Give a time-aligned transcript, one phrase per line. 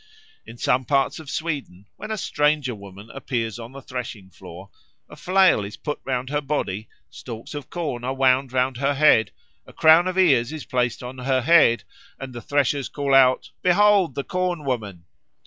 [0.47, 4.71] In some parts of Sweden, when a stranger woman appears on the threshing floor,
[5.07, 9.31] a flail is put round her body, stalks of corn are wound round her neck,
[9.67, 11.83] a crown of ears is placed on her head,
[12.19, 15.03] and the threshers call out, "Behold the Corn woman."